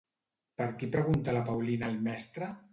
Per 0.61 0.67
qui 0.79 0.87
pregunta 0.95 1.31
la 1.37 1.43
Paulina 1.53 1.85
al 1.93 2.03
mestre? 2.09 2.53